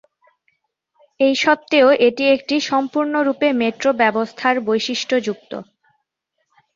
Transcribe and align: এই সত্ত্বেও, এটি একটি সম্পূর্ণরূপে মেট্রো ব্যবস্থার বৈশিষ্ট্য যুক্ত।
এই 1.19 1.33
সত্ত্বেও, 1.43 1.87
এটি 2.07 2.23
একটি 2.35 2.55
সম্পূর্ণরূপে 2.69 3.47
মেট্রো 3.61 3.89
ব্যবস্থার 4.01 4.55
বৈশিষ্ট্য 4.67 5.15
যুক্ত। 5.27 5.51